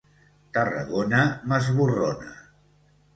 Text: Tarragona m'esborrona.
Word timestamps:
Tarragona 0.57 1.19
m'esborrona. 1.51 2.33